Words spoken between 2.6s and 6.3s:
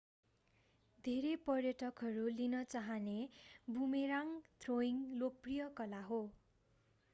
चाहने boomerang throwing लोकप्रिय कला हो